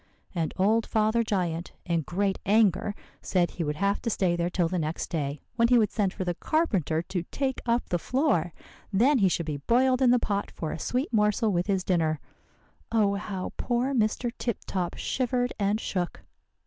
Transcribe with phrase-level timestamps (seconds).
[0.33, 4.67] And old Father Giant, in great anger, said he would have to stay there till
[4.67, 8.51] the next day, when he would send for the carpenter to take up the floor.
[8.91, 12.19] Then he should be boiled in the pot for a sweet morsel with his dinner.
[12.91, 14.31] Oh, how poor Mr.
[14.39, 16.23] Tip Top shivered and shook!